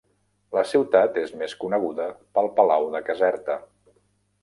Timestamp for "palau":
2.59-2.91